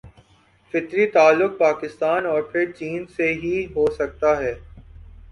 [0.73, 4.53] فطری تعلق پاکستان اور پھر چین سے ہی ہو سکتا ہے۔